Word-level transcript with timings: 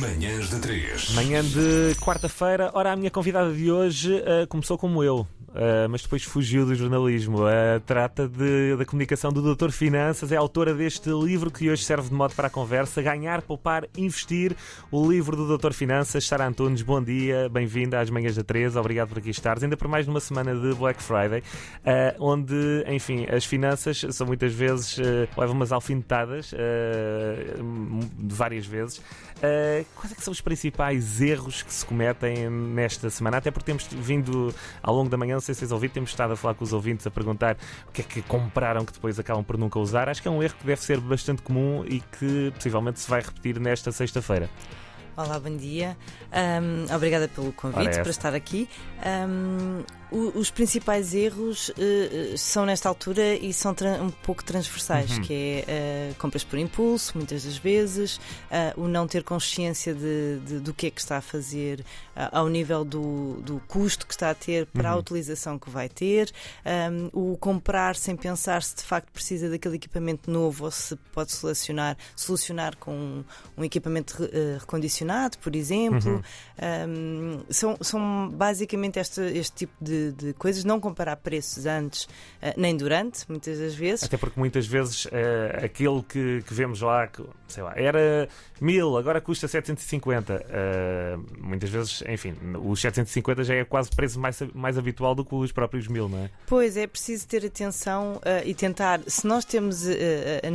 Manhãs 0.00 0.48
da 0.50 0.58
3. 0.58 1.14
Manhã 1.14 1.42
de 1.42 1.94
quarta-feira. 2.00 2.70
Ora, 2.72 2.92
a 2.92 2.96
minha 2.96 3.10
convidada 3.10 3.52
de 3.52 3.70
hoje 3.70 4.14
uh, 4.14 4.46
começou 4.48 4.78
como 4.78 5.04
eu. 5.04 5.26
Uh, 5.56 5.88
mas 5.88 6.02
depois 6.02 6.22
fugiu 6.22 6.66
do 6.66 6.74
jornalismo. 6.74 7.44
Uh, 7.44 7.80
trata 7.86 8.28
de, 8.28 8.76
da 8.76 8.84
comunicação 8.84 9.32
do 9.32 9.40
Doutor 9.40 9.70
Finanças, 9.70 10.30
é 10.30 10.36
autora 10.36 10.74
deste 10.74 11.08
livro 11.08 11.50
que 11.50 11.70
hoje 11.70 11.82
serve 11.82 12.10
de 12.10 12.14
modo 12.14 12.34
para 12.34 12.48
a 12.48 12.50
conversa: 12.50 13.00
Ganhar, 13.00 13.40
Poupar, 13.40 13.86
Investir. 13.96 14.54
O 14.90 15.10
livro 15.10 15.34
do 15.34 15.46
Doutor 15.46 15.72
Finanças. 15.72 16.26
Sara 16.26 16.46
Antunes, 16.46 16.82
bom 16.82 17.02
dia, 17.02 17.48
bem-vinda 17.48 18.00
às 18.00 18.10
manhãs 18.10 18.36
da 18.36 18.44
13, 18.44 18.78
obrigado 18.78 19.08
por 19.08 19.18
aqui 19.18 19.30
estares. 19.30 19.62
Ainda 19.62 19.78
por 19.78 19.88
mais 19.88 20.06
numa 20.06 20.20
semana 20.20 20.54
de 20.54 20.74
Black 20.74 21.02
Friday, 21.02 21.42
onde, 22.18 22.84
enfim, 22.88 23.26
as 23.26 23.44
finanças 23.44 24.04
são 24.10 24.26
muitas 24.26 24.52
vezes 24.52 24.98
levam 25.36 25.54
umas 25.54 25.72
alfinetadas, 25.72 26.52
várias 28.18 28.66
vezes. 28.66 29.00
Quais 29.94 30.12
é 30.12 30.14
que 30.14 30.22
são 30.22 30.32
os 30.32 30.40
principais 30.40 31.20
erros 31.20 31.62
que 31.62 31.72
se 31.72 31.84
cometem 31.84 32.50
nesta 32.50 33.08
semana? 33.10 33.38
Até 33.38 33.50
porque 33.50 33.66
temos 33.66 33.86
vindo 33.86 34.54
ao 34.82 34.94
longo 34.94 35.08
da 35.08 35.16
manhã 35.16 35.38
sei 35.40 35.54
se 35.54 35.60
vocês 35.60 35.72
ouviram, 35.72 35.94
temos 35.94 36.10
estado 36.10 36.32
a 36.32 36.36
falar 36.36 36.54
com 36.54 36.64
os 36.64 36.72
ouvintes 36.72 37.06
a 37.06 37.10
perguntar 37.10 37.56
o 37.88 37.92
que 37.92 38.02
é 38.02 38.04
que 38.04 38.22
compraram 38.22 38.84
que 38.84 38.92
depois 38.92 39.18
acabam 39.18 39.44
por 39.44 39.56
nunca 39.56 39.78
usar. 39.78 40.08
Acho 40.08 40.20
que 40.20 40.28
é 40.28 40.30
um 40.30 40.42
erro 40.42 40.54
que 40.58 40.66
deve 40.66 40.82
ser 40.82 41.00
bastante 41.00 41.42
comum 41.42 41.84
e 41.86 42.00
que 42.00 42.52
possivelmente 42.54 43.00
se 43.00 43.08
vai 43.08 43.20
repetir 43.20 43.58
nesta 43.60 43.92
sexta-feira. 43.92 44.50
Olá, 45.16 45.40
bom 45.40 45.56
dia. 45.56 45.96
Um, 46.30 46.94
obrigada 46.94 47.26
pelo 47.26 47.50
convite 47.50 48.00
para 48.00 48.10
estar 48.10 48.34
aqui. 48.34 48.68
Um, 49.00 49.82
os 50.10 50.50
principais 50.50 51.14
erros 51.14 51.68
uh, 51.70 52.38
são 52.38 52.64
nesta 52.64 52.88
altura 52.88 53.34
e 53.34 53.52
são 53.52 53.74
um 54.00 54.10
pouco 54.10 54.44
transversais, 54.44 55.10
uhum. 55.10 55.22
que 55.22 55.64
é 55.66 56.10
uh, 56.12 56.14
compras 56.16 56.44
por 56.44 56.58
impulso, 56.58 57.12
muitas 57.16 57.44
das 57.44 57.56
vezes, 57.56 58.16
uh, 58.16 58.80
o 58.80 58.86
não 58.86 59.06
ter 59.08 59.24
consciência 59.24 59.92
de, 59.94 60.38
de, 60.46 60.60
do 60.60 60.72
que 60.72 60.86
é 60.86 60.90
que 60.90 61.00
está 61.00 61.16
a 61.16 61.20
fazer 61.20 61.84
ao 62.32 62.48
nível 62.48 62.82
do, 62.82 63.34
do 63.42 63.60
custo 63.68 64.06
que 64.06 64.14
está 64.14 64.30
a 64.30 64.34
ter 64.34 64.64
para 64.66 64.90
uhum. 64.90 64.96
a 64.96 64.98
utilização 65.00 65.58
que 65.58 65.68
vai 65.68 65.86
ter, 65.86 66.32
um, 67.12 67.32
o 67.32 67.36
comprar 67.36 67.94
sem 67.94 68.16
pensar 68.16 68.62
se 68.62 68.76
de 68.76 68.82
facto 68.82 69.12
precisa 69.12 69.50
daquele 69.50 69.76
equipamento 69.76 70.30
novo 70.30 70.64
ou 70.64 70.70
se 70.70 70.96
pode 71.12 71.32
solucionar, 71.32 71.94
solucionar 72.14 72.74
com 72.78 72.92
um, 72.92 73.24
um 73.58 73.64
equipamento 73.64 74.16
recondicionado, 74.58 75.36
por 75.38 75.54
exemplo. 75.54 76.10
Uhum. 76.10 76.22
Um, 76.88 77.44
são, 77.50 77.76
são 77.82 78.30
basicamente 78.30 78.98
este, 78.98 79.20
este 79.20 79.54
tipo 79.56 79.74
de 79.78 79.95
de, 79.96 80.12
de 80.12 80.32
coisas, 80.34 80.64
não 80.64 80.80
comparar 80.80 81.16
preços 81.16 81.66
antes 81.66 82.04
uh, 82.04 82.54
nem 82.56 82.76
durante, 82.76 83.24
muitas 83.28 83.58
das 83.58 83.74
vezes. 83.74 84.04
Até 84.04 84.16
porque 84.16 84.38
muitas 84.38 84.66
vezes 84.66 85.06
uh, 85.06 85.64
aquele 85.64 86.02
que, 86.02 86.42
que 86.46 86.54
vemos 86.54 86.80
lá, 86.80 87.06
que, 87.06 87.22
sei 87.48 87.62
lá, 87.62 87.72
era 87.76 88.28
mil, 88.60 88.96
agora 88.96 89.20
custa 89.20 89.48
750. 89.48 90.34
Uh, 90.34 90.38
eh, 90.48 91.18
muitas 91.38 91.70
vezes, 91.70 92.02
enfim, 92.08 92.34
os 92.64 92.80
750 92.80 93.44
já 93.44 93.54
é 93.54 93.64
quase 93.64 93.90
preço 93.90 94.18
mais, 94.18 94.40
mais 94.54 94.78
habitual 94.78 95.14
do 95.14 95.24
que 95.24 95.34
os 95.34 95.52
próprios 95.52 95.86
mil, 95.88 96.08
não 96.08 96.24
é? 96.24 96.30
Pois, 96.46 96.76
é 96.76 96.86
preciso 96.86 97.26
ter 97.26 97.44
atenção 97.44 98.20
e 98.44 98.54
tentar, 98.54 99.00
se 99.06 99.26
nós 99.26 99.44
temos 99.44 99.84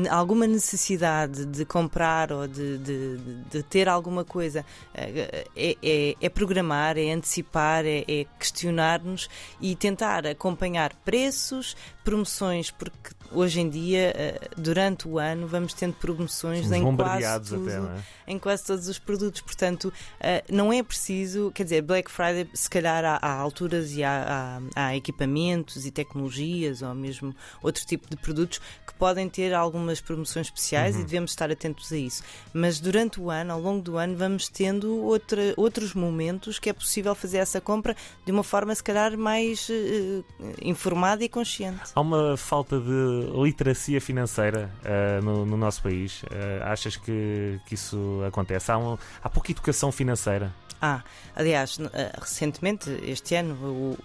alguma 0.10 0.48
necessidade 0.48 1.46
de 1.46 1.66
comprar 1.66 2.32
ou 2.32 2.48
de, 2.48 2.78
de, 2.78 3.18
de 3.52 3.64
ter 3.64 3.88
alguma 3.88 4.24
coisa, 4.24 4.66
é, 4.94 5.46
é, 5.56 6.16
é, 6.20 6.30
programar, 6.30 6.98
é 6.98 7.12
antecipar, 7.12 7.86
é, 7.86 8.04
é 8.08 8.26
questionar-nos 8.40 9.30
e 9.60 9.76
tentar 9.76 10.26
acompanhar 10.26 10.94
preços, 11.06 11.76
promoções, 12.04 12.72
porque 12.72 13.21
hoje 13.34 13.62
em 13.62 13.70
dia, 13.70 14.14
eh, 14.16 14.50
durante 14.58 15.08
o 15.08 15.18
ano, 15.18 15.48
vamos 15.48 15.74
tendo 15.74 15.94
promoções 15.94 16.72
em 16.72 16.96
quase, 16.96 17.50
tudo, 17.50 17.70
até, 17.70 17.78
é? 17.78 18.04
em 18.28 18.40
quase 18.40 18.66
todos 18.66 18.88
os 18.88 19.00
produtos. 19.00 19.42
Portanto, 19.42 19.92
eh, 20.20 20.44
não 20.50 20.72
é 20.72 20.82
preciso, 20.84 21.52
quer 21.54 21.64
dizer, 21.64 21.82
Black 21.82 22.12
Friday, 22.12 22.48
se 22.54 22.70
calhar 22.70 23.04
há, 23.04 23.18
há 23.22 23.34
alturas 23.34 23.94
e 23.94 24.04
há, 24.04 24.62
há, 24.76 24.88
há, 24.88 24.96
equipamentos 24.96 25.86
e 25.86 25.92
tecnologias 25.92 26.82
ou 26.82 26.94
mesmo 26.94 27.36
outro 27.62 27.86
tipo 27.86 28.10
de 28.10 28.18
produtos 28.18 28.60
que 28.86 28.94
podem 28.94 29.28
ter 29.30 29.54
algumas 29.54 30.02
promoções 30.02 30.48
especiais 30.48 30.96
uhum. 30.96 31.02
e 31.02 31.06
devemos 31.06 31.32
estar 31.32 31.52
atentos 31.52 31.92
a 31.92 31.98
isso. 31.98 32.24
Mas 32.54 32.80
durante 32.80 33.20
o 33.20 33.30
ano, 33.30 33.54
ao 33.54 33.60
longo 33.60 33.82
do 33.82 33.98
ano, 33.98 34.16
vamos 34.16 34.48
tendo 34.48 34.98
outra, 34.98 35.54
outros 35.58 35.94
momentos 35.94 36.60
que 36.60 36.70
é 36.70 36.74
possível 36.74 37.16
fazer 37.16 37.38
essa 37.38 37.62
compra 37.62 37.96
de 38.26 38.32
uma 38.32 38.44
forma, 38.44 38.74
se 38.76 38.84
calhar, 38.84 39.18
mais 39.18 39.68
uh, 39.70 40.24
informada 40.62 41.24
e 41.24 41.30
consciente. 41.30 41.92
Há 41.96 42.02
uma 42.02 42.38
falta 42.38 42.80
de 42.80 43.21
literacia 43.44 44.02
financeira 44.02 44.70
uh, 44.84 45.24
no, 45.24 45.46
no, 45.46 45.58
nosso 45.58 45.82
país. 45.82 46.24
Uh, 46.24 46.64
achas 46.64 46.98
que, 46.98 47.60
que 47.66 47.76
isso 47.76 48.22
acontece? 48.28 48.72
Há, 48.72 48.78
um, 48.78 48.98
há 49.24 49.30
pouca 49.30 49.52
educação 49.52 49.92
financeira. 49.92 50.54
Ah, 50.82 51.04
aliás, 51.36 51.78
eh, 51.94 52.12
recentemente, 52.20 52.90
este 53.04 53.36
ano, 53.36 53.54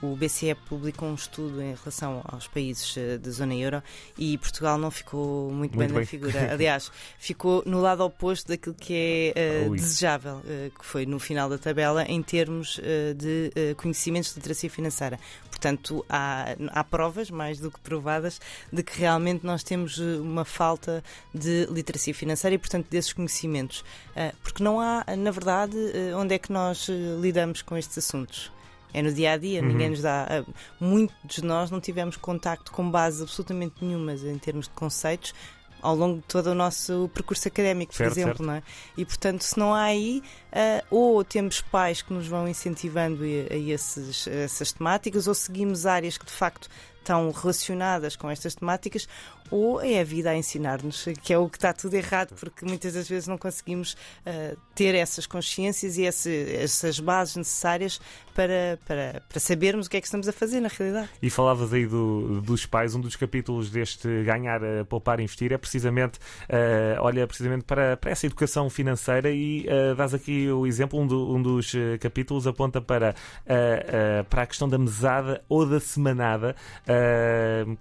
o, 0.03 0.13
o 0.13 0.15
BCE 0.15 0.55
publicou 0.69 1.09
um 1.09 1.15
estudo 1.15 1.63
em 1.63 1.75
relação 1.75 2.23
aos 2.25 2.47
países 2.47 2.95
eh, 2.99 3.17
da 3.17 3.31
zona 3.31 3.55
euro 3.55 3.83
e 4.19 4.37
Portugal 4.37 4.77
não 4.77 4.91
ficou 4.91 5.51
muito, 5.51 5.75
muito 5.75 5.79
bem, 5.79 5.89
bem, 5.89 6.01
na 6.01 6.07
figura. 6.07 6.53
Aliás, 6.53 6.93
ficou 7.19 7.63
no 7.65 7.81
lado 7.81 8.05
oposto 8.05 8.49
daquilo 8.49 8.75
que 8.75 9.33
é 9.35 9.67
uh, 9.67 9.75
desejável, 9.75 10.37
uh, 10.37 10.79
que 10.79 10.85
foi 10.85 11.07
no 11.07 11.19
final 11.19 11.49
da 11.49 11.57
tabela, 11.57 12.05
em 12.05 12.23
termos 12.23 12.77
uh, 12.77 13.15
de 13.15 13.75
conhecimentos 13.77 14.35
de 14.35 14.37
literacia 14.37 14.69
financeira. 14.69 15.19
Portanto, 15.49 16.05
há, 16.11 16.55
há 16.69 16.85
provas, 16.85 17.31
mais 17.31 17.59
do 17.59 17.71
que 17.71 17.81
provadas, 17.81 18.39
de 18.71 18.83
que 18.83 19.01
realmente 19.01 19.47
nós 19.47 19.63
temos 19.63 19.97
uma 19.97 20.45
falta 20.45 21.03
de 21.35 21.65
literacia 21.71 22.13
financeira 22.13 22.55
e, 22.55 22.59
portanto, 22.59 22.89
desses 22.91 23.15
conhecimentos. 23.15 23.83
Porque 24.43 24.63
não 24.63 24.79
há, 24.79 25.03
na 25.17 25.31
verdade, 25.31 25.75
onde 26.15 26.35
é 26.35 26.39
que 26.39 26.53
nós 26.53 26.66
nós 26.67 26.89
eh, 26.89 26.93
lidamos 27.21 27.63
com 27.63 27.77
estes 27.77 27.99
assuntos. 27.99 28.53
É 28.93 29.03
no 29.03 29.13
dia 29.13 29.33
a 29.33 29.37
dia, 29.37 29.61
uhum. 29.61 29.69
ninguém 29.69 29.91
nos 29.91 30.03
dá. 30.03 30.27
Eh, 30.29 30.45
muitos 30.81 31.37
de 31.37 31.45
nós 31.45 31.71
não 31.71 31.81
tivemos 31.81 32.17
contacto 32.17 32.73
com 32.73 32.91
base 32.91 33.23
absolutamente 33.23 33.85
nenhumas 33.85 34.25
em 34.25 34.39
termos 34.39 34.67
de 34.67 34.75
conceitos 34.75 35.35
ao 35.83 35.95
longo 35.95 36.17
de 36.17 36.25
todo 36.25 36.49
o 36.49 36.55
nosso 36.55 37.09
percurso 37.15 37.47
académico, 37.47 37.93
por 37.93 37.99
certo, 37.99 38.13
exemplo, 38.13 38.37
certo. 38.39 38.47
não 38.47 38.55
é? 38.55 38.63
E 38.97 39.05
portanto, 39.05 39.43
se 39.43 39.59
não 39.59 39.75
há 39.75 39.85
aí, 39.85 40.23
uh, 40.53 40.87
ou 40.91 41.23
temos 41.23 41.61
pais 41.61 42.03
que 42.03 42.13
nos 42.13 42.27
vão 42.27 42.49
incentivando 42.49 43.23
a, 43.23 43.55
a, 43.55 43.57
esses, 43.57 44.27
a 44.27 44.33
essas 44.33 44.73
temáticas, 44.73 45.29
ou 45.29 45.35
seguimos 45.35 45.87
áreas 45.87 46.19
que 46.19 46.25
de 46.25 46.33
facto 46.33 46.69
estão 46.99 47.31
relacionadas 47.31 48.17
com 48.17 48.29
estas 48.29 48.57
temáticas, 48.57 49.07
ou 49.51 49.81
é 49.81 50.01
a 50.01 50.05
vida 50.05 50.31
a 50.31 50.37
ensinar-nos, 50.37 51.07
que 51.23 51.33
é 51.33 51.39
o 51.39 51.49
que 51.49 51.57
está 51.57 51.73
tudo 51.73 51.95
errado, 51.95 52.35
porque 52.39 52.65
muitas 52.65 52.95
das 52.95 53.09
vezes 53.09 53.29
não 53.29 53.39
conseguimos 53.39 53.93
uh, 54.27 54.57
ter 54.75 54.95
essas 54.95 55.27
consciências 55.27 55.97
e 55.97 56.03
esse, 56.03 56.53
essas 56.53 57.01
bases 57.01 57.37
necessárias 57.37 58.01
para, 58.35 58.79
para, 58.87 59.23
para 59.29 59.41
sabermos 59.41 59.87
o 59.87 59.91
que 59.91 59.97
é 59.97 60.01
que 60.01 60.07
estamos 60.07 60.29
a 60.29 60.33
fazer 60.33 60.61
na 60.61 60.69
realidade. 60.69 61.09
E 61.23 61.31
falavas 61.31 61.73
aí 61.73 61.87
do, 61.87 62.41
dos 62.43 62.67
pais, 62.67 62.95
um 62.95 63.01
dos 63.01 63.17
capítulos 63.17 63.71
deste 63.71 64.25
Ganhar, 64.25 64.61
Poupar, 64.89 65.21
Investir 65.21 65.53
é 65.53 65.59
precisamente, 65.59 66.19
uh, 66.19 67.01
olha 67.01 67.27
precisamente 67.27 67.65
para, 67.65 67.97
para 67.97 68.11
essa 68.11 68.27
educação 68.27 68.69
financeira 68.69 69.31
e 69.31 69.67
uh, 69.67 69.95
dás 69.95 70.13
aqui 70.13 70.51
o 70.51 70.67
exemplo, 70.67 71.01
um, 71.01 71.07
do, 71.07 71.35
um 71.35 71.41
dos 71.41 71.73
capítulos 72.01 72.47
aponta 72.47 72.81
para, 72.81 73.15
para 74.29 74.43
a 74.43 74.47
questão 74.47 74.69
da 74.69 74.79
mesada 74.79 75.43
ou 75.49 75.65
da 75.67 75.81
semanada, 75.81 76.55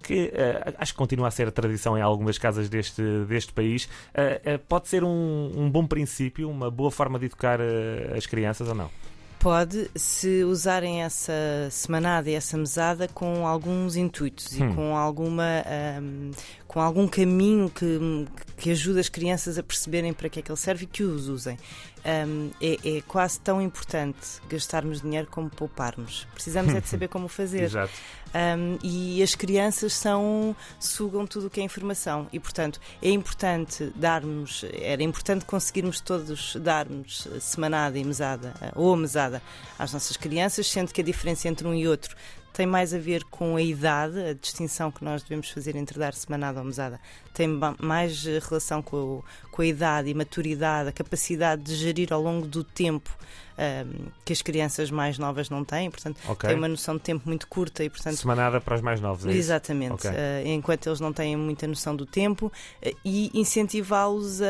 que 0.04 0.32
acho 0.78 0.94
que 0.94 0.98
continua 0.98 1.28
a 1.28 1.32
ser 1.32 1.48
tradição 1.56 1.98
em 1.98 2.02
algumas 2.02 2.38
casas 2.38 2.70
deste, 2.70 3.02
deste 3.28 3.52
país. 3.54 3.86
Uh, 3.86 4.56
uh, 4.56 4.60
pode 4.68 4.88
ser 4.88 5.04
um, 5.04 5.52
um, 5.56 5.70
bom 5.70 5.88
princípio, 5.88 6.50
uma 6.50 6.70
boa 6.70 6.92
forma 6.92 7.18
de 7.18 7.26
educar 7.26 7.60
uh, 7.60 8.16
as 8.16 8.26
crianças 8.26 8.68
ou 8.68 8.76
não? 8.76 8.92
Pode, 9.40 9.92
se 9.96 10.44
usarem 10.44 11.04
essa 11.04 11.32
semanada 11.70 12.30
e 12.30 12.34
essa 12.34 12.58
mesada 12.58 13.08
com 13.08 13.46
alguns 13.46 13.96
intuitos 13.96 14.60
hum. 14.60 14.72
e 14.72 14.74
com 14.74 14.98
alguma 14.98 15.64
um, 16.02 16.32
com 16.68 16.82
algum 16.82 17.08
caminho 17.08 17.70
que, 17.70 18.26
que 18.58 18.72
ajude 18.72 19.00
as 19.00 19.08
crianças 19.08 19.60
a 19.60 19.64
perceberem 19.64 20.14
para 20.14 20.30
que 20.30 20.40
é 20.40 20.42
que 20.42 20.52
ele 20.52 20.58
serve 20.58 20.86
e 20.86 20.88
que 20.88 21.04
os 21.04 21.28
usem. 21.28 21.58
Um, 22.06 22.52
é, 22.62 22.98
é, 22.98 23.02
quase 23.08 23.40
tão 23.40 23.60
importante 23.60 24.40
gastarmos 24.48 25.02
dinheiro 25.02 25.28
como 25.30 25.50
pouparmos. 25.50 26.28
Precisamos 26.36 26.72
é 26.76 26.80
de 26.80 26.88
saber 26.88 27.08
como 27.08 27.28
fazer. 27.28 27.64
Exato. 27.66 27.92
Um, 28.36 28.78
e 28.84 29.24
as 29.24 29.34
crianças 29.34 29.94
são 29.94 30.56
sugam 30.80 31.26
tudo 31.26 31.48
o 31.48 31.50
que 31.50 31.62
é 31.62 31.64
informação 31.64 32.28
e 32.34 32.40
portanto 32.40 32.82
é 33.02 33.10
importante 33.10 33.94
darmos 33.96 34.66
era 34.74 35.02
importante 35.02 35.46
conseguirmos 35.46 36.02
todos 36.02 36.58
darmos 36.58 37.30
semanada 37.40 37.98
e 37.98 38.04
mesada 38.04 38.54
ou 38.76 38.94
mesada 38.98 39.42
às 39.80 39.94
nossas 39.94 40.18
crianças 40.18 40.68
sendo 40.68 40.92
que 40.92 41.00
a 41.00 41.04
diferença 41.04 41.48
entre 41.48 41.66
um 41.66 41.74
e 41.74 41.88
outro 41.88 42.14
tem 42.56 42.66
mais 42.66 42.94
a 42.94 42.98
ver 42.98 43.26
com 43.26 43.58
a 43.58 43.62
idade, 43.62 44.18
a 44.18 44.34
distinção 44.34 44.90
que 44.90 45.04
nós 45.04 45.22
devemos 45.22 45.50
fazer 45.50 45.76
entre 45.76 46.00
dar 46.00 46.14
semanada 46.14 46.60
ou 46.60 46.66
mesada, 46.66 47.02
tem 47.34 47.50
mais 47.80 48.24
relação 48.24 48.82
com 48.82 49.22
a, 49.22 49.52
com 49.52 49.62
a 49.62 49.66
idade 49.66 50.10
e 50.10 50.14
maturidade, 50.14 50.88
a 50.88 50.92
capacidade 50.94 51.64
de 51.64 51.76
gerir 51.76 52.14
ao 52.14 52.22
longo 52.22 52.48
do 52.48 52.64
tempo 52.64 53.10
uh, 53.56 54.12
que 54.24 54.32
as 54.32 54.42
crianças 54.42 54.90
mais 54.90 55.18
novas 55.18 55.50
não 55.50 55.66
têm, 55.66 55.92
portanto, 55.92 56.18
okay. 56.30 56.50
têm 56.50 56.58
uma 56.58 56.70
noção 56.70 56.96
de 56.96 57.02
tempo 57.02 57.24
muito 57.28 57.46
curta 57.46 57.84
e, 57.84 57.90
portanto. 57.90 58.16
Semanada 58.16 58.62
para 58.62 58.76
os 58.76 58.82
mais 58.82 59.02
novos, 59.02 59.26
é 59.26 59.32
Exatamente. 59.34 59.94
Okay. 59.96 60.12
Uh, 60.12 60.48
enquanto 60.48 60.88
eles 60.88 61.02
não 61.02 61.12
têm 61.12 61.36
muita 61.36 61.68
noção 61.68 61.94
do 61.94 62.06
tempo 62.06 62.48
uh, 62.48 62.98
e 63.04 63.32
incentivá-los 63.34 64.42
a, 64.42 64.46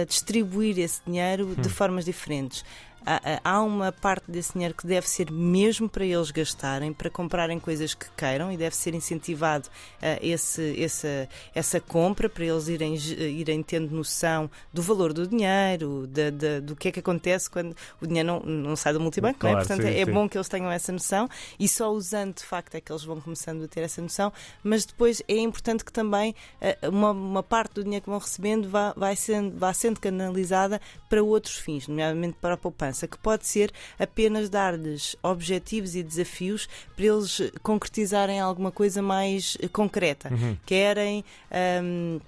a, 0.00 0.04
distribuir 0.04 0.78
esse 0.78 1.00
dinheiro 1.06 1.46
hum. 1.46 1.54
de 1.62 1.70
formas 1.70 2.04
diferentes 2.04 2.62
há 3.42 3.60
uma 3.62 3.90
parte 3.92 4.30
desse 4.30 4.52
dinheiro 4.52 4.74
que 4.74 4.86
deve 4.86 5.08
ser 5.08 5.30
mesmo 5.30 5.88
para 5.88 6.04
eles 6.04 6.30
gastarem, 6.30 6.92
para 6.92 7.10
comprarem 7.10 7.58
coisas 7.58 7.94
que 7.94 8.06
queiram 8.16 8.52
e 8.52 8.56
deve 8.56 8.76
ser 8.76 8.94
incentivado 8.94 9.68
uh, 9.68 10.18
esse, 10.20 10.80
essa, 10.82 11.28
essa 11.54 11.80
compra 11.80 12.28
para 12.28 12.44
eles 12.44 12.68
irem, 12.68 12.94
irem 12.94 13.62
tendo 13.62 13.94
noção 13.94 14.50
do 14.72 14.80
valor 14.80 15.12
do 15.12 15.26
dinheiro, 15.26 16.06
de, 16.06 16.30
de, 16.30 16.60
do 16.60 16.76
que 16.76 16.88
é 16.88 16.92
que 16.92 17.00
acontece 17.00 17.50
quando 17.50 17.76
o 18.00 18.06
dinheiro 18.06 18.26
não, 18.26 18.40
não 18.40 18.76
sai 18.76 18.92
do 18.92 19.00
multibanco. 19.00 19.40
Claro, 19.40 19.56
é? 19.56 19.58
Portanto, 19.60 19.82
sim, 19.82 20.00
é 20.00 20.04
sim. 20.04 20.12
bom 20.12 20.28
que 20.28 20.36
eles 20.36 20.48
tenham 20.48 20.70
essa 20.70 20.92
noção 20.92 21.28
e 21.58 21.68
só 21.68 21.90
usando 21.90 22.36
de 22.36 22.44
facto 22.44 22.74
é 22.76 22.80
que 22.80 22.92
eles 22.92 23.04
vão 23.04 23.20
começando 23.20 23.64
a 23.64 23.68
ter 23.68 23.80
essa 23.80 24.00
noção, 24.00 24.32
mas 24.62 24.84
depois 24.84 25.22
é 25.26 25.38
importante 25.38 25.84
que 25.84 25.92
também 25.92 26.34
uh, 26.60 26.88
uma, 26.88 27.10
uma 27.10 27.42
parte 27.42 27.74
do 27.74 27.82
dinheiro 27.84 28.04
que 28.04 28.10
vão 28.10 28.18
recebendo 28.18 28.68
vá, 28.68 28.94
vai 28.96 29.16
sendo, 29.16 29.58
vá 29.58 29.72
sendo 29.72 30.00
canalizada 30.00 30.80
para 31.08 31.22
outros 31.22 31.56
fins, 31.56 31.88
nomeadamente 31.88 32.36
para 32.40 32.54
a 32.54 32.56
poupança 32.56 32.91
que 32.92 33.18
pode 33.18 33.46
ser 33.46 33.72
apenas 33.98 34.48
dar-lhes 34.48 35.16
objetivos 35.22 35.94
e 35.94 36.02
desafios 36.02 36.68
para 36.94 37.04
eles 37.06 37.40
concretizarem 37.62 38.40
alguma 38.40 38.70
coisa 38.70 39.02
mais 39.02 39.56
concreta. 39.72 40.32
Uhum. 40.32 40.56
Querem. 40.66 41.24
Um, 41.82 42.20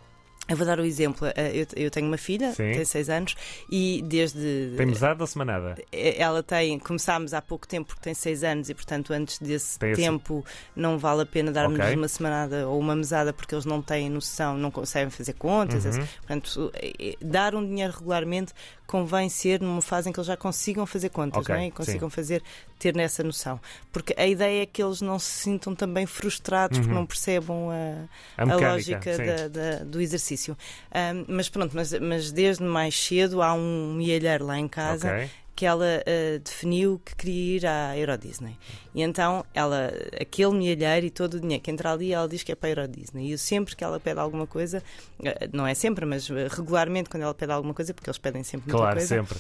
eu 0.47 0.57
vou 0.59 0.67
dar 0.67 0.79
o 0.79 0.83
um 0.83 0.85
exemplo. 0.85 1.27
Eh, 1.35 1.67
eu, 1.75 1.91
tenho 1.91 2.07
uma 2.07 2.19
filha, 2.19 2.53
Sim. 2.53 2.73
tem 2.73 2.85
6 2.85 3.09
anos, 3.09 3.37
e 3.71 4.03
desde. 4.03 4.75
Tem 4.77 4.85
mesada 4.85 5.23
ou 5.23 5.27
semanada? 5.27 5.75
Eh, 5.91 6.21
ela 6.21 6.43
tem. 6.43 6.79
Começámos 6.79 7.33
há 7.33 7.41
pouco 7.41 7.67
tempo, 7.67 7.89
porque 7.89 8.03
tem 8.03 8.13
6 8.13 8.45
anos, 8.45 8.69
e 8.69 8.75
portanto, 8.75 9.13
antes 9.15 9.39
desse 9.39 9.79
tem 9.79 9.95
tempo, 9.95 10.45
esse... 10.47 10.57
não 10.77 10.99
vale 10.99 11.23
a 11.23 11.27
pena 11.27 11.51
darmos 11.51 11.79
okay. 11.79 11.97
uma 11.97 12.09
semanada 12.09 12.69
ou 12.69 12.79
uma 12.79 12.95
mesada, 12.95 13.33
porque 13.33 13.55
eles 13.55 13.65
não 13.65 13.81
têm 13.81 14.11
noção, 14.11 14.59
não 14.59 14.71
conseguem 14.71 15.09
fazer 15.09 15.33
contas. 15.33 15.87
Uhum. 15.87 16.07
Portanto, 16.19 16.73
eh, 16.75 17.17
dar 17.23 17.55
um 17.55 17.67
dinheiro 17.67 17.95
regularmente 17.95 18.53
convém 18.87 19.29
ser 19.29 19.61
numa 19.61 19.81
fase 19.81 20.09
em 20.09 20.13
que 20.13 20.19
eles 20.19 20.27
já 20.27 20.37
consigam 20.37 20.85
fazer 20.87 21.09
contas 21.09 21.43
okay, 21.43 21.55
é? 21.55 21.67
e 21.67 21.71
consigam 21.71 22.11
sim. 22.11 22.15
fazer, 22.15 22.43
ter 22.79 22.95
nessa 22.95 23.23
noção. 23.23 23.61
Porque 23.93 24.15
a 24.17 24.27
ideia 24.27 24.63
é 24.63 24.67
que 24.67 24.83
eles 24.83 25.01
não 25.01 25.19
se 25.19 25.31
sintam 25.31 25.75
também 25.75 26.07
frustrados 26.07 26.79
uhum. 26.79 26.85
porque 26.85 26.95
não 26.95 27.07
percebam 27.07 27.71
a, 27.71 28.43
a, 28.43 28.47
mecânica, 28.47 28.69
a 28.69 28.73
lógica 28.73 29.19
da, 29.19 29.49
da, 29.49 29.85
do 29.85 30.01
exercício. 30.01 30.57
Um, 30.95 31.25
mas 31.29 31.49
pronto, 31.49 31.75
mas, 31.75 31.93
mas 31.99 32.31
desde 32.31 32.63
mais 32.63 32.95
cedo 32.95 33.43
há 33.43 33.55
um 33.55 33.95
mielheiro 33.95 34.45
lá 34.45 34.59
em 34.59 34.69
casa. 34.69 35.09
Okay 35.09 35.31
que 35.55 35.65
ela 35.65 35.85
uh, 35.85 36.39
definiu 36.41 37.01
que 37.05 37.15
queria 37.15 37.57
ir 37.57 37.67
à 37.67 37.99
Euro 37.99 38.19
Disney. 38.19 38.59
E 38.95 39.03
então, 39.03 39.45
ela, 39.55 39.93
aquele 40.21 40.53
milheiro 40.53 41.07
e 41.07 41.11
todo 41.11 41.35
o 41.35 41.41
dinheiro 41.41 41.63
que 41.63 41.71
entra 41.71 41.93
ali, 41.93 42.13
ela 42.13 42.29
diz 42.29 42.43
que 42.43 42.53
é 42.53 42.55
para 42.55 42.69
a 42.69 42.73
Euro 42.73 42.89
Disney. 42.89 43.29
E 43.29 43.33
eu 43.33 43.39
sempre 43.39 43.77
que 43.77 43.85
ela 43.85 44.01
pede 44.01 44.21
alguma 44.21 44.47
coisa, 44.47 44.83
uh, 45.21 45.25
não 45.53 45.67
é 45.67 45.75
sempre, 45.75 46.05
mas 46.05 46.29
uh, 46.29 46.35
regularmente 46.51 47.09
quando 47.09 47.23
ela 47.23 47.35
pede 47.35 47.53
alguma 47.53 47.75
coisa, 47.75 47.95
porque 47.95 48.11
eles 48.11 48.19
pedem 48.19 48.43
sempre 48.43 48.71
muita 48.71 48.79
claro, 48.79 48.99
coisa. 48.99 49.07
sempre. 49.07 49.39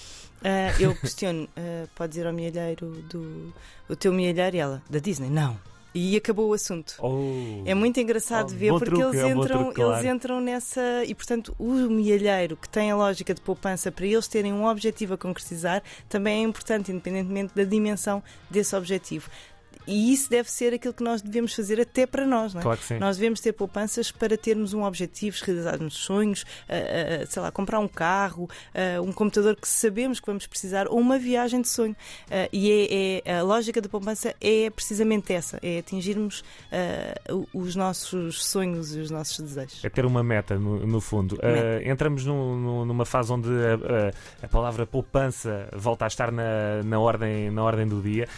eu 0.78 0.94
questiono, 0.94 1.48
podes 1.94 2.18
ir 2.18 2.26
ao 2.26 2.32
milheiro 2.32 2.90
do 3.08 3.52
o 3.88 3.96
teu 3.96 4.12
milheiro 4.12 4.56
e 4.56 4.58
ela, 4.58 4.82
da 4.88 4.98
Disney? 4.98 5.28
Não. 5.28 5.73
E 5.94 6.16
acabou 6.16 6.48
o 6.48 6.52
assunto. 6.52 6.96
Oh, 6.98 7.62
é 7.64 7.72
muito 7.72 8.00
engraçado 8.00 8.50
oh, 8.50 8.56
ver 8.56 8.70
porque 8.70 8.86
truque, 8.86 9.02
eles, 9.02 9.14
entram, 9.14 9.30
é 9.30 9.36
um 9.36 9.40
truque, 9.46 9.74
claro. 9.76 9.92
eles 9.92 10.12
entram 10.12 10.40
nessa. 10.40 11.04
E 11.06 11.14
portanto, 11.14 11.54
o 11.56 11.72
milheiro 11.88 12.56
que 12.56 12.68
tem 12.68 12.90
a 12.90 12.96
lógica 12.96 13.32
de 13.32 13.40
poupança 13.40 13.92
para 13.92 14.04
eles 14.04 14.26
terem 14.26 14.52
um 14.52 14.66
objetivo 14.66 15.14
a 15.14 15.18
concretizar 15.18 15.82
também 16.08 16.44
é 16.44 16.48
importante, 16.48 16.90
independentemente 16.90 17.54
da 17.54 17.62
dimensão 17.62 18.22
desse 18.50 18.74
objetivo. 18.74 19.30
E 19.86 20.12
isso 20.12 20.30
deve 20.30 20.50
ser 20.50 20.72
aquilo 20.74 20.94
que 20.94 21.02
nós 21.02 21.20
devemos 21.20 21.54
fazer 21.54 21.80
até 21.80 22.06
para 22.06 22.26
nós. 22.26 22.54
Não 22.54 22.60
é? 22.60 22.62
claro 22.62 22.78
que 22.78 22.86
sim. 22.86 22.98
Nós 22.98 23.16
devemos 23.16 23.40
ter 23.40 23.52
poupanças 23.52 24.10
para 24.10 24.36
termos 24.36 24.72
um 24.72 24.84
objetivo, 24.84 25.36
realizarmos 25.44 25.94
sonhos, 25.94 26.42
uh, 26.42 27.22
uh, 27.22 27.26
sei 27.26 27.42
lá, 27.42 27.50
comprar 27.50 27.78
um 27.78 27.88
carro, 27.88 28.44
uh, 28.44 29.02
um 29.02 29.12
computador 29.12 29.56
que 29.56 29.68
sabemos 29.68 30.20
que 30.20 30.26
vamos 30.26 30.46
precisar 30.46 30.88
ou 30.88 30.98
uma 30.98 31.18
viagem 31.18 31.60
de 31.60 31.68
sonho. 31.68 31.96
e 32.52 33.22
é, 33.24 33.30
é, 33.30 33.38
a 33.38 33.42
lógica 33.42 33.80
da 33.80 33.88
poupança 33.88 34.34
é 34.40 34.70
precisamente 34.70 35.32
essa: 35.32 35.58
é 35.62 35.78
atingirmos 35.78 36.42
os 37.52 37.76
nossos 37.76 38.44
sonhos 38.44 38.94
e 38.94 39.00
os 39.00 39.10
nossos 39.10 39.38
desejos. 39.40 39.84
É 39.84 39.88
ter 39.88 40.04
uma 40.04 40.22
meta, 40.22 40.58
no, 40.58 40.86
no 40.86 41.00
fundo. 41.00 41.38
Meta. 41.42 41.88
entramos 41.88 42.24
no, 42.24 42.56
no, 42.56 42.84
numa 42.84 43.04
fase 43.04 43.32
onde 43.32 43.48
a, 43.48 44.44
a, 44.44 44.48
palavra 44.48 44.86
poupança 44.86 45.68
volta 45.74 46.04
a 46.04 46.08
estar 46.08 46.32
na, 46.32 46.82
na, 46.84 46.98
ordem, 46.98 47.50
na 47.50 47.62
ordem 47.62 47.86
do 47.86 48.00
dia. 48.00 48.28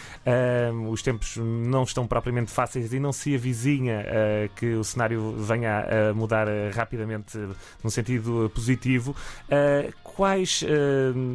os 0.89 1.01
tempos 1.01 1.36
não 1.37 1.83
estão 1.83 2.07
propriamente 2.07 2.51
fáceis 2.51 2.91
e 2.93 2.99
não 2.99 3.11
se 3.11 3.35
avizinha 3.35 4.01
uh, 4.01 4.55
que 4.55 4.73
o 4.73 4.83
cenário 4.83 5.33
venha 5.37 5.85
a 6.09 6.13
mudar 6.13 6.47
uh, 6.47 6.51
rapidamente 6.73 7.37
num 7.83 7.89
sentido 7.89 8.51
positivo. 8.53 9.15
quais 10.03 10.63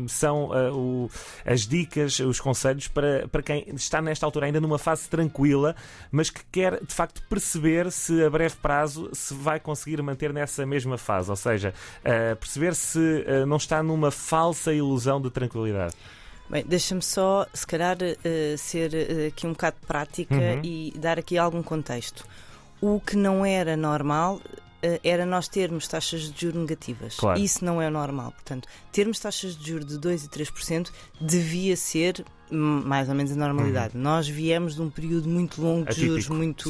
são 0.09 0.51
o, 0.75 1.11
as 1.47 1.67
dicas, 1.67 2.19
os 2.19 2.41
conselhos 2.41 2.89
para, 2.89 3.29
para 3.29 3.43
quem 3.43 3.65
está 3.75 4.03
nesta 4.03 4.27
altura 4.27 4.47
ainda 4.47 4.61
numa 4.61 4.79
fase 4.79 5.09
tranquila, 5.09 5.75
mas 6.11 6.31
que 6.31 6.41
quer 6.51 6.85
de 6.85 6.93
facto 6.93 7.23
perceber 7.29 7.91
se 7.93 8.25
a 8.25 8.31
breve 8.31 8.57
prazo 8.57 9.09
se 9.13 9.35
vai 9.35 9.61
conseguir 9.61 10.03
manter 10.03 10.33
nessa 10.33 10.67
mesma 10.67 10.99
fase? 10.99 11.31
Ou 11.31 11.37
seja, 11.37 11.73
perceber 12.41 12.75
se 12.75 13.25
não 13.47 13.57
está 13.57 13.83
numa 13.83 14.11
falsa 14.11 14.73
ilusão 14.73 15.21
de 15.21 15.31
tranquilidade. 15.31 15.95
Bem, 16.53 16.63
deixa-me 16.67 17.01
só, 17.01 17.47
se 17.55 17.67
calhar, 17.67 17.97
uh, 17.97 18.59
ser 18.59 18.93
uh, 18.93 19.29
aqui 19.29 19.47
um 19.47 19.53
bocado 19.53 19.77
prática 19.87 20.35
uhum. 20.35 20.61
e 20.63 20.93
dar 20.99 21.19
aqui 21.19 21.39
algum 21.39 21.63
contexto. 21.63 22.27
O 22.79 23.01
que 23.01 23.17
não 23.17 23.43
era 23.43 23.75
normal 23.75 24.39
era 25.05 25.25
nós 25.25 25.49
termos 25.49 25.87
taxas 25.87 26.23
de 26.33 26.41
juros 26.41 26.61
negativas. 26.61 27.17
Claro. 27.17 27.39
Isso 27.39 27.65
não 27.65 27.81
é 27.81 27.89
normal. 27.89 28.33
Portanto, 28.33 28.69
termos 28.91 29.19
taxas 29.19 29.57
de 29.57 29.69
juros 29.69 29.87
de 29.87 29.99
2% 29.99 30.25
e 30.25 30.29
3% 30.29 30.91
devia 31.21 31.77
ser 31.77 32.25
mais 32.53 33.09
ou 33.09 33.15
menos 33.15 33.33
a 33.33 33.37
normalidade. 33.37 33.97
Uhum. 33.97 34.03
Nós 34.03 34.29
viemos 34.29 34.75
de 34.75 34.83
um 34.83 34.91
período 34.91 35.29
muito 35.29 35.61
longo 35.61 35.87
de 35.87 36.07
juros 36.07 36.29
muito, 36.29 36.69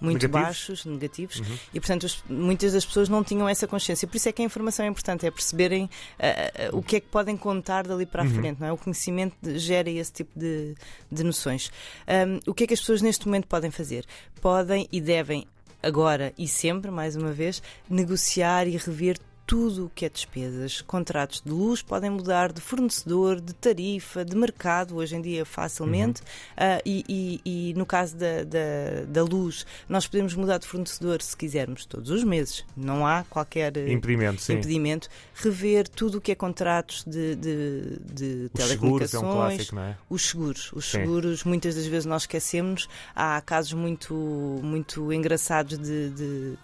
muito 0.00 0.28
baixos, 0.28 0.84
negativos, 0.84 1.40
uhum. 1.40 1.58
e 1.74 1.80
portanto 1.80 2.06
as, 2.06 2.22
muitas 2.28 2.72
das 2.72 2.86
pessoas 2.86 3.08
não 3.08 3.22
tinham 3.22 3.48
essa 3.48 3.66
consciência. 3.66 4.08
Por 4.08 4.16
isso 4.16 4.28
é 4.28 4.32
que 4.32 4.40
a 4.42 4.44
informação 4.44 4.84
é 4.84 4.88
importante, 4.88 5.26
é 5.26 5.30
perceberem 5.30 5.84
uh, 5.84 6.74
uh, 6.74 6.78
o 6.78 6.82
que 6.82 6.96
é 6.96 7.00
que 7.00 7.08
podem 7.08 7.36
contar 7.36 7.86
dali 7.86 8.06
para 8.06 8.22
a 8.22 8.24
uhum. 8.24 8.34
frente. 8.34 8.60
Não 8.60 8.68
é? 8.68 8.72
O 8.72 8.78
conhecimento 8.78 9.36
gera 9.58 9.90
esse 9.90 10.12
tipo 10.12 10.38
de, 10.38 10.74
de 11.10 11.22
noções. 11.22 11.70
Um, 12.08 12.50
o 12.50 12.54
que 12.54 12.64
é 12.64 12.66
que 12.66 12.74
as 12.74 12.80
pessoas 12.80 13.02
neste 13.02 13.26
momento 13.26 13.46
podem 13.46 13.70
fazer? 13.70 14.06
Podem 14.40 14.88
e 14.90 15.00
devem 15.00 15.46
agora 15.82 16.32
e 16.36 16.46
sempre, 16.46 16.90
mais 16.90 17.16
uma 17.16 17.32
vez, 17.32 17.62
negociar 17.88 18.66
e 18.66 18.76
rever 18.76 19.18
tudo 19.50 19.86
o 19.86 19.90
que 19.92 20.06
é 20.06 20.08
despesas. 20.08 20.80
Contratos 20.80 21.42
de 21.44 21.50
luz 21.50 21.82
podem 21.82 22.08
mudar 22.08 22.52
de 22.52 22.60
fornecedor, 22.60 23.40
de 23.40 23.52
tarifa, 23.52 24.24
de 24.24 24.36
mercado, 24.36 24.94
hoje 24.94 25.16
em 25.16 25.20
dia 25.20 25.44
facilmente. 25.44 26.22
Uhum. 26.22 26.76
Uh, 26.76 26.82
e, 26.86 27.04
e, 27.08 27.40
e, 27.70 27.74
no 27.74 27.84
caso 27.84 28.16
da, 28.16 28.44
da, 28.44 29.04
da, 29.08 29.24
luz, 29.24 29.66
nós 29.88 30.06
podemos 30.06 30.36
mudar 30.36 30.58
de 30.58 30.68
fornecedor 30.68 31.20
se 31.20 31.36
quisermos 31.36 31.84
todos 31.84 32.10
os 32.10 32.22
meses. 32.22 32.64
Não 32.76 33.04
há 33.04 33.24
qualquer 33.24 33.76
eh, 33.76 33.90
impedimento. 33.90 34.40
Sim. 34.40 34.52
impedimento. 34.52 35.08
Rever 35.34 35.88
tudo 35.88 36.18
o 36.18 36.20
que 36.20 36.30
é 36.30 36.36
contratos 36.36 37.02
de, 37.04 37.34
de, 37.34 37.98
de 38.04 38.44
os 38.44 38.50
telecomunicações. 38.52 39.10
Seguros 39.10 39.14
é 39.14 39.18
um 39.18 39.32
clássico, 39.32 39.74
não 39.74 39.82
é? 39.82 39.96
Os 40.08 40.22
seguros. 40.28 40.72
Os 40.72 40.84
sim. 40.84 40.98
seguros, 40.98 41.42
muitas 41.42 41.74
das 41.74 41.86
vezes 41.86 42.06
nós 42.06 42.22
esquecemos. 42.22 42.88
Há 43.16 43.40
casos 43.40 43.72
muito, 43.72 44.14
muito 44.62 45.12
engraçados 45.12 45.76
de, 45.76 46.10
de 46.10 46.58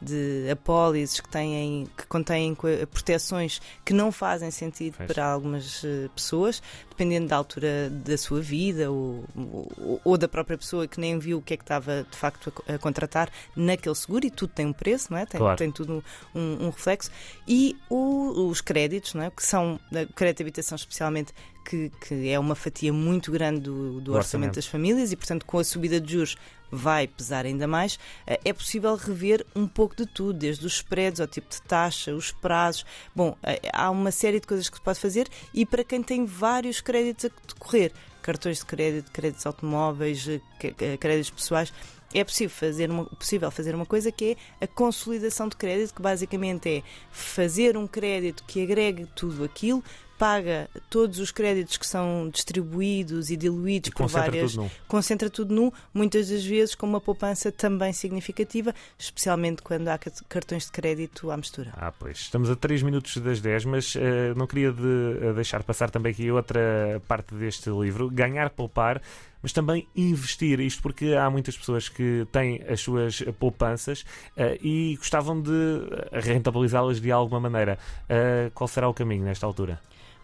de 0.00 0.48
apólices 0.50 1.20
que, 1.20 1.28
têm, 1.28 1.88
que 1.96 2.06
contêm 2.06 2.56
proteções 2.90 3.60
que 3.84 3.92
não 3.92 4.10
fazem 4.10 4.50
sentido 4.50 4.96
para 5.06 5.24
algumas 5.26 5.82
uh, 5.82 6.10
pessoas, 6.14 6.62
dependendo 7.00 7.28
da 7.28 7.36
altura 7.36 7.88
da 7.90 8.18
sua 8.18 8.42
vida 8.42 8.90
ou, 8.90 9.24
ou, 9.34 10.00
ou, 10.04 10.18
da 10.18 10.28
própria 10.28 10.58
pessoa 10.58 10.86
que 10.86 11.00
nem 11.00 11.18
viu 11.18 11.38
o 11.38 11.42
que 11.42 11.54
é 11.54 11.56
que 11.56 11.62
estava 11.62 12.06
de 12.08 12.16
facto 12.16 12.52
a, 12.68 12.74
a 12.74 12.78
contratar 12.78 13.30
naquele 13.56 13.94
seguro 13.94 14.26
e 14.26 14.30
tudo 14.30 14.52
tem 14.52 14.66
um 14.66 14.72
preço, 14.72 15.10
não 15.10 15.18
é? 15.18 15.24
Tem, 15.24 15.40
claro. 15.40 15.56
tem 15.56 15.72
tudo 15.72 16.04
um, 16.34 16.66
um 16.66 16.70
reflexo. 16.70 17.10
E 17.48 17.74
o, 17.88 18.48
os 18.48 18.60
créditos, 18.60 19.14
não 19.14 19.22
é? 19.22 19.30
que 19.30 19.42
são, 19.42 19.80
o 19.90 20.12
crédito 20.12 20.38
de 20.38 20.42
habitação 20.42 20.76
especialmente, 20.76 21.32
que, 21.64 21.90
que, 22.06 22.28
é 22.28 22.38
uma 22.38 22.54
fatia 22.54 22.92
muito 22.92 23.32
grande 23.32 23.60
do, 23.60 23.72
do 23.72 24.12
orçamento. 24.12 24.16
orçamento 24.16 24.54
das 24.56 24.66
famílias 24.66 25.10
e, 25.10 25.16
portanto, 25.16 25.46
com 25.46 25.58
a 25.58 25.64
subida 25.64 25.98
de 25.98 26.12
juros 26.12 26.36
vai 26.70 27.06
pesar 27.06 27.44
ainda 27.44 27.66
mais, 27.66 27.98
eh, 28.26 28.40
é 28.44 28.52
possível 28.52 28.94
rever 28.94 29.44
um 29.54 29.66
pouco 29.66 29.96
de 29.96 30.06
tudo, 30.06 30.38
desde 30.38 30.64
os 30.64 30.74
spreads 30.74 31.20
ao 31.20 31.26
tipo 31.26 31.48
de 31.50 31.60
taxa, 31.62 32.14
os 32.14 32.30
prazos. 32.30 32.86
Bom, 33.14 33.36
eh, 33.42 33.60
há 33.72 33.90
uma 33.90 34.10
série 34.10 34.40
de 34.40 34.46
coisas 34.46 34.68
que 34.68 34.76
se 34.76 34.82
pode 34.82 35.00
fazer 35.00 35.28
e 35.52 35.66
para 35.66 35.82
quem 35.82 36.02
tem 36.02 36.24
vários 36.24 36.80
créditos 36.90 37.26
a 37.26 37.28
decorrer, 37.46 37.92
cartões 38.20 38.58
de 38.58 38.66
crédito, 38.66 39.12
créditos 39.12 39.46
automóveis, 39.46 40.26
eh, 40.26 40.96
créditos 40.98 41.30
pessoais, 41.30 41.72
é 42.12 42.24
possível 42.24 42.50
fazer, 42.50 42.90
uma, 42.90 43.04
possível 43.04 43.50
fazer 43.52 43.74
uma 43.76 43.86
coisa 43.86 44.10
que 44.10 44.36
é 44.60 44.64
a 44.64 44.66
consolidação 44.66 45.48
de 45.48 45.56
crédito, 45.56 45.94
que 45.94 46.02
basicamente 46.02 46.68
é 46.68 46.82
fazer 47.12 47.76
um 47.76 47.86
crédito 47.86 48.42
que 48.44 48.60
agregue 48.60 49.06
tudo 49.14 49.44
aquilo 49.44 49.84
paga 50.20 50.68
todos 50.90 51.18
os 51.18 51.30
créditos 51.30 51.78
que 51.78 51.86
são 51.86 52.28
distribuídos 52.28 53.30
e 53.30 53.38
diluídos 53.38 53.88
e 53.88 53.90
por 53.90 54.06
várias. 54.06 54.52
Tudo 54.52 54.70
concentra 54.86 55.30
tudo 55.30 55.54
num, 55.54 55.72
muitas 55.94 56.28
das 56.28 56.44
vezes 56.44 56.74
com 56.74 56.86
uma 56.86 57.00
poupança 57.00 57.50
também 57.50 57.90
significativa, 57.94 58.74
especialmente 58.98 59.62
quando 59.62 59.88
há 59.88 59.98
cartões 60.28 60.66
de 60.66 60.72
crédito 60.72 61.30
à 61.30 61.38
mistura. 61.38 61.72
Ah, 61.74 61.90
pois. 61.90 62.18
Estamos 62.18 62.50
a 62.50 62.54
3 62.54 62.82
minutos 62.82 63.16
das 63.16 63.40
10, 63.40 63.64
mas 63.64 63.94
uh, 63.94 64.00
não 64.36 64.46
queria 64.46 64.70
de, 64.70 64.82
uh, 64.82 65.32
deixar 65.34 65.62
passar 65.62 65.90
também 65.90 66.12
aqui 66.12 66.30
outra 66.30 67.00
parte 67.08 67.34
deste 67.34 67.70
livro: 67.70 68.10
ganhar, 68.10 68.50
poupar 68.50 69.00
mas 69.42 69.54
também 69.54 69.88
investir. 69.96 70.60
Isto 70.60 70.82
porque 70.82 71.14
há 71.14 71.30
muitas 71.30 71.56
pessoas 71.56 71.88
que 71.88 72.26
têm 72.30 72.62
as 72.68 72.82
suas 72.82 73.22
poupanças 73.38 74.02
uh, 74.36 74.58
e 74.62 74.96
gostavam 74.98 75.40
de 75.40 75.50
rentabilizá-las 76.12 77.00
de 77.00 77.10
alguma 77.10 77.40
maneira. 77.40 77.78
Uh, 78.02 78.50
qual 78.52 78.68
será 78.68 78.86
o 78.86 78.92
caminho 78.92 79.24
nesta 79.24 79.46
altura? 79.46 79.80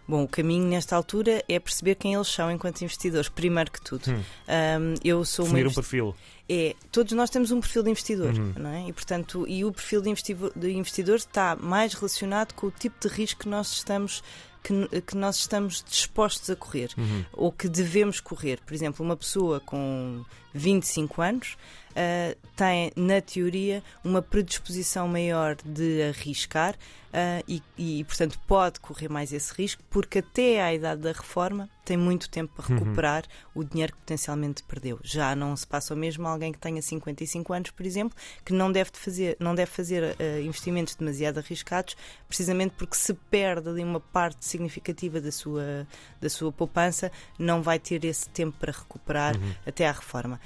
Bom, 0.08 0.22
o 0.22 0.28
caminho 0.28 0.66
nesta 0.66 0.94
altura 0.94 1.42
é 1.48 1.58
perceber 1.58 1.96
quem 1.96 2.14
eles 2.14 2.28
são 2.28 2.50
enquanto 2.50 2.82
investidores, 2.82 3.28
primeiro 3.28 3.70
que 3.70 3.80
tudo. 3.80 4.10
Hum. 4.10 4.22
Um, 4.48 4.94
eu 5.04 5.25
sou 5.25 5.44
Definir 5.44 5.66
um 5.66 5.72
perfil. 5.72 6.14
É, 6.48 6.76
todos 6.92 7.12
nós 7.12 7.28
temos 7.28 7.50
um 7.50 7.60
perfil 7.60 7.82
de 7.82 7.90
investidor, 7.90 8.32
uhum. 8.32 8.52
não 8.56 8.70
é? 8.70 8.88
E 8.88 8.92
portanto, 8.92 9.44
e 9.48 9.64
o 9.64 9.72
perfil 9.72 10.00
de 10.00 10.10
investidor, 10.10 10.52
de 10.54 10.70
investidor 10.70 11.16
está 11.16 11.56
mais 11.56 11.92
relacionado 11.94 12.52
com 12.54 12.68
o 12.68 12.70
tipo 12.70 12.96
de 13.00 13.12
risco 13.12 13.40
que 13.40 13.48
nós 13.48 13.72
estamos 13.72 14.22
que, 14.62 15.00
que 15.02 15.16
nós 15.16 15.36
estamos 15.36 15.84
dispostos 15.88 16.48
a 16.50 16.56
correr 16.56 16.90
uhum. 16.96 17.25
ou 17.32 17.52
que 17.52 17.68
devemos 17.68 18.20
correr. 18.20 18.60
Por 18.64 18.75
exemplo, 18.75 19.04
uma 19.04 19.16
pessoa 19.16 19.60
com 19.60 20.25
25 20.54 21.22
anos 21.22 21.56
uh, 21.96 22.36
tem, 22.54 22.92
na 22.94 23.20
teoria, 23.20 23.82
uma 24.04 24.20
predisposição 24.20 25.08
maior 25.08 25.56
de 25.64 26.02
arriscar 26.02 26.74
uh, 26.74 27.42
e, 27.48 27.62
e, 27.76 28.04
portanto, 28.04 28.38
pode 28.46 28.80
correr 28.80 29.08
mais 29.08 29.32
esse 29.32 29.52
risco, 29.54 29.82
porque 29.90 30.18
até 30.18 30.62
à 30.62 30.74
idade 30.74 31.00
da 31.00 31.12
reforma 31.12 31.68
tem 31.84 31.96
muito 31.96 32.28
tempo 32.28 32.52
para 32.54 32.72
uhum. 32.72 32.78
recuperar 32.80 33.24
uhum. 33.54 33.62
o 33.62 33.64
dinheiro 33.64 33.92
que 33.92 33.98
potencialmente 34.00 34.62
perdeu. 34.64 34.98
Já 35.02 35.36
não 35.36 35.56
se 35.56 35.66
passa 35.66 35.94
o 35.94 35.96
mesmo 35.96 36.26
a 36.26 36.30
alguém 36.30 36.52
que 36.52 36.58
tenha 36.58 36.82
55 36.82 37.52
anos, 37.52 37.70
por 37.70 37.86
exemplo, 37.86 38.16
que 38.44 38.52
não 38.52 38.70
deve 38.72 38.90
fazer, 38.92 39.36
não 39.38 39.54
deve 39.54 39.70
fazer 39.70 40.02
uh, 40.02 40.40
investimentos 40.40 40.94
demasiado 40.94 41.38
arriscados, 41.38 41.96
precisamente 42.28 42.74
porque 42.76 42.96
se 42.96 43.14
perde 43.14 43.68
ali 43.68 43.84
uma 43.84 44.00
parte 44.00 44.44
significativa 44.44 45.20
da 45.20 45.30
sua, 45.30 45.86
da 46.20 46.28
sua 46.28 46.50
poupança, 46.50 47.10
não 47.38 47.62
vai 47.62 47.78
ter 47.78 48.04
esse 48.04 48.28
tempo 48.30 48.56
para 48.58 48.72
recuperar 48.72 49.36
uhum. 49.36 49.54
até 49.64 49.86
à 49.86 49.92
reforma. 49.92 50.40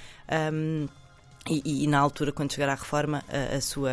Um, 0.53 0.89
e, 1.51 1.85
e, 1.85 1.87
na 1.87 1.99
altura, 1.99 2.31
quando 2.31 2.53
chegar 2.53 2.69
à 2.69 2.75
reforma, 2.75 3.25
a, 3.29 3.57
a 3.57 3.61
sua, 3.61 3.91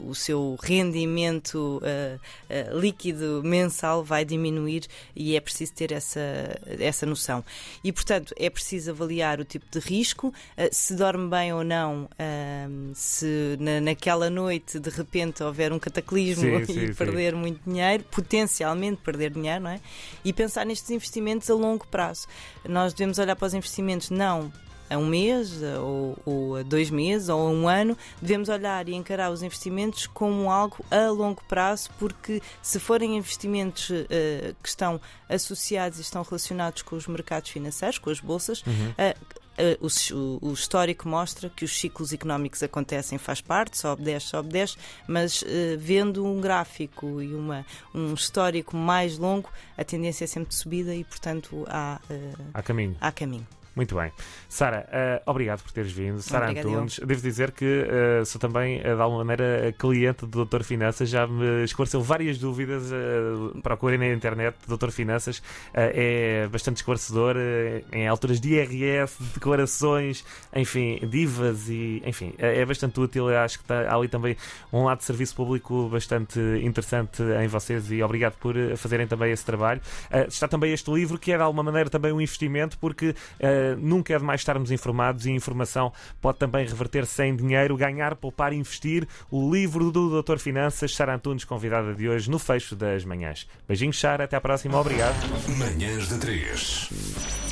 o 0.00 0.14
seu 0.14 0.56
rendimento 0.62 1.82
líquido 2.74 3.42
mensal 3.44 4.04
vai 4.04 4.24
diminuir 4.24 4.86
e 5.14 5.36
é 5.36 5.40
preciso 5.40 5.72
ter 5.72 5.92
essa, 5.92 6.20
essa 6.78 7.04
noção. 7.04 7.44
E, 7.82 7.92
portanto, 7.92 8.32
é 8.38 8.48
preciso 8.48 8.92
avaliar 8.92 9.40
o 9.40 9.44
tipo 9.44 9.66
de 9.70 9.78
risco, 9.78 10.28
uh, 10.28 10.32
se 10.70 10.94
dorme 10.94 11.28
bem 11.28 11.52
ou 11.52 11.64
não, 11.64 12.08
se 12.94 13.56
na, 13.58 13.80
naquela 13.80 14.30
noite 14.30 14.78
de 14.78 14.90
repente 14.90 15.42
houver 15.42 15.72
um 15.72 15.78
cataclismo 15.78 16.44
sim, 16.66 16.72
e 16.72 16.86
sim, 16.88 16.94
perder 16.94 17.32
sim. 17.32 17.38
muito 17.38 17.60
dinheiro, 17.66 18.04
potencialmente 18.04 19.00
perder 19.02 19.30
dinheiro, 19.30 19.64
não 19.64 19.70
é? 19.70 19.80
E 20.24 20.32
pensar 20.32 20.64
nestes 20.64 20.90
investimentos 20.90 21.50
a 21.50 21.54
longo 21.54 21.86
prazo. 21.86 22.26
Nós 22.68 22.92
devemos 22.92 23.18
olhar 23.18 23.36
para 23.36 23.46
os 23.46 23.54
investimentos 23.54 24.10
não 24.10 24.52
a 24.92 24.98
um 24.98 25.06
mês, 25.06 25.60
ou, 25.80 26.18
ou, 26.24 26.56
a 26.56 26.62
dois 26.62 26.90
meses, 26.90 27.28
ou 27.28 27.46
a 27.46 27.50
um 27.50 27.68
ano, 27.68 27.96
devemos 28.20 28.48
olhar 28.48 28.88
e 28.88 28.94
encarar 28.94 29.30
os 29.30 29.42
investimentos 29.42 30.06
como 30.06 30.50
algo 30.50 30.84
a 30.90 31.08
longo 31.08 31.42
prazo, 31.48 31.90
porque 31.98 32.42
se 32.62 32.78
forem 32.78 33.16
investimentos 33.16 33.90
uh, 33.90 34.54
que 34.62 34.68
estão 34.68 35.00
associados 35.28 35.98
e 35.98 36.02
estão 36.02 36.22
relacionados 36.22 36.82
com 36.82 36.96
os 36.96 37.06
mercados 37.06 37.50
financeiros, 37.50 37.98
com 37.98 38.10
as 38.10 38.20
bolsas, 38.20 38.62
uhum. 38.66 38.90
uh, 38.90 39.42
Uh, 39.52 39.86
o, 40.40 40.48
o, 40.48 40.52
histórico 40.54 41.06
mostra 41.06 41.50
que 41.50 41.62
os 41.62 41.78
ciclos 41.78 42.10
económicos 42.10 42.62
acontecem, 42.62 43.18
faz 43.18 43.42
parte, 43.42 43.76
sobe 43.76 44.02
10, 44.02 44.22
sobe 44.22 44.48
10, 44.48 44.78
mas 45.06 45.42
uh, 45.42 45.46
vendo 45.78 46.24
um 46.24 46.40
gráfico 46.40 47.20
e 47.20 47.34
uma, 47.34 47.64
um 47.94 48.14
histórico 48.14 48.74
mais 48.74 49.18
longo, 49.18 49.50
a 49.76 49.84
tendência 49.84 50.24
é 50.24 50.26
sempre 50.26 50.48
de 50.48 50.54
subida 50.54 50.94
e, 50.94 51.04
portanto, 51.04 51.66
há, 51.68 52.00
uh, 52.08 52.44
há 52.54 52.62
caminho. 52.62 52.96
Há 52.98 53.12
caminho. 53.12 53.46
Muito 53.74 53.94
bem. 53.94 54.12
Sara, 54.48 54.86
uh, 55.26 55.30
obrigado 55.30 55.62
por 55.62 55.72
teres 55.72 55.90
vindo. 55.92 56.20
Sara 56.20 56.50
Antunes, 56.50 56.98
devo 56.98 57.22
dizer 57.22 57.52
que 57.52 57.64
uh, 57.64 58.24
sou 58.26 58.38
também, 58.38 58.80
uh, 58.80 58.82
de 58.82 59.00
alguma 59.00 59.24
maneira, 59.24 59.72
cliente 59.78 60.26
do 60.26 60.42
Doutor 60.42 60.62
Finanças, 60.62 61.08
já 61.08 61.26
me 61.26 61.64
esclareceu 61.64 62.02
várias 62.02 62.36
dúvidas. 62.38 62.92
Uh, 62.92 63.60
procurem 63.62 63.98
na 63.98 64.08
internet, 64.08 64.56
Doutor 64.68 64.90
Finanças, 64.90 65.42
é 65.72 66.46
bastante 66.48 66.76
esclarecedor 66.76 67.36
em 67.92 68.06
alturas 68.06 68.40
de 68.40 68.54
IRS, 68.54 69.16
declarações, 69.34 70.24
enfim, 70.54 71.00
divas 71.08 71.68
e, 71.68 72.02
enfim, 72.04 72.34
é 72.38 72.64
bastante 72.66 73.00
útil. 73.00 73.30
Eu 73.30 73.38
acho 73.38 73.58
que 73.58 73.64
está, 73.64 73.88
há 73.90 73.94
ali 73.94 74.08
também 74.08 74.36
um 74.72 74.84
lado 74.84 74.98
de 74.98 75.04
serviço 75.04 75.34
público 75.34 75.88
bastante 75.88 76.38
interessante 76.62 77.22
em 77.22 77.46
vocês 77.48 77.90
e 77.90 78.02
obrigado 78.02 78.36
por 78.36 78.54
fazerem 78.76 79.06
também 79.06 79.32
esse 79.32 79.44
trabalho. 79.44 79.80
está 80.28 80.46
também 80.46 80.72
este 80.72 80.90
livro 80.90 81.18
que 81.18 81.32
é, 81.32 81.36
de 81.36 81.42
alguma 81.42 81.62
maneira, 81.62 81.88
também 81.88 82.12
um 82.12 82.20
investimento, 82.20 82.78
porque 82.78 83.14
nunca 83.76 84.14
é 84.14 84.18
demais 84.18 84.40
estarmos 84.40 84.70
informados 84.70 85.26
e 85.26 85.30
a 85.30 85.34
informação 85.34 85.92
pode 86.20 86.38
também 86.38 86.66
reverter-se 86.66 87.32
dinheiro, 87.32 87.76
ganhar, 87.76 88.16
poupar, 88.16 88.52
investir. 88.52 89.06
O 89.30 89.52
livro 89.52 89.90
do 89.90 90.22
Dr. 90.22 90.38
Finanças, 90.38 90.94
Sara 90.94 91.14
Antunes, 91.14 91.44
convidada 91.44 91.94
de 91.94 92.08
hoje 92.08 92.30
no 92.30 92.38
fecho 92.38 92.74
das 92.74 93.04
manhãs. 93.04 93.46
Beijinhos, 93.66 93.98
Sara, 93.98 94.24
até 94.24 94.36
à 94.36 94.40
próxima, 94.40 94.78
obrigado. 94.78 95.14
Manhãs 95.56 96.08
de 96.08 96.18
3. 96.18 97.51